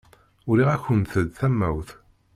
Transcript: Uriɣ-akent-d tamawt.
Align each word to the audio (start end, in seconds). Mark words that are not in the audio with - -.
Uriɣ-akent-d 0.49 1.29
tamawt. 1.39 1.89